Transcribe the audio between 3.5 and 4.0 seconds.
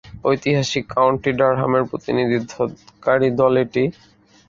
এটি।